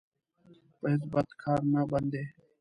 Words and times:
په 0.79 0.85
هېڅ 0.91 1.03
بد 1.11 1.27
کار 1.41 1.59
نه 1.73 1.81
بند 1.91 2.07
دی. 2.13 2.23